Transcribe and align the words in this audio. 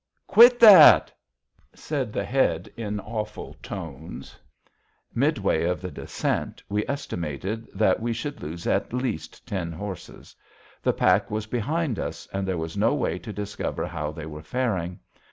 "Quit 0.25 0.59
that!" 0.59 1.11
said 1.75 2.11
the 2.11 2.25
Head, 2.25 2.71
in 2.75 2.99
awful 2.99 3.53
tones. 3.61 4.35
Midway 5.13 5.63
of 5.65 5.79
the 5.79 5.91
descent, 5.91 6.63
we 6.67 6.83
estimated 6.87 7.67
that 7.75 7.99
we 7.99 8.11
should 8.11 8.41
lose 8.41 8.65
at 8.65 8.93
least 8.93 9.45
ten 9.47 9.71
horses. 9.71 10.35
The 10.81 10.93
pack 10.93 11.29
was 11.29 11.45
behind 11.45 11.99
us, 11.99 12.27
and 12.33 12.47
there 12.47 12.57
was 12.57 12.75
no 12.75 12.95
way 12.95 13.19
to 13.19 13.31
discover 13.31 13.85
how 13.85 14.11
they 14.11 14.25
were 14.25 14.41
faring. 14.41 14.97